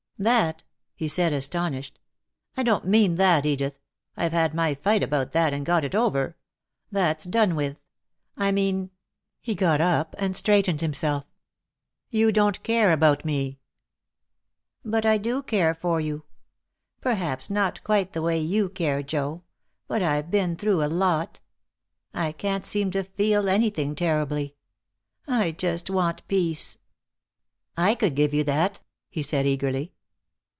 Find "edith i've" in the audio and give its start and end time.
3.43-4.33